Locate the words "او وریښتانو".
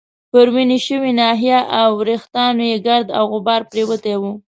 1.79-2.63